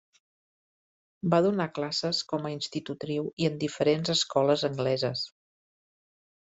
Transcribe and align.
Va 1.33 1.41
donar 1.47 1.67
classes 1.75 2.23
com 2.33 2.47
a 2.47 2.53
institutriu 2.55 3.31
i 3.45 3.49
en 3.51 3.63
diferents 3.67 4.17
escoles 4.19 4.69
angleses. 4.73 5.29